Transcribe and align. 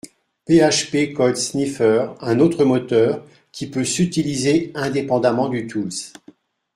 PHP 0.49 1.13
Code 1.13 1.37
Sniffer 1.37 2.07
un 2.21 2.39
autre 2.39 2.65
moteur, 2.65 3.23
qui 3.51 3.67
peut 3.67 3.83
s’utiliser 3.83 4.71
indépendement 4.73 5.47
du 5.47 5.67
Tools. 5.67 5.91